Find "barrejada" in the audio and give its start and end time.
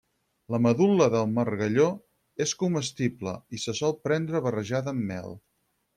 4.47-4.95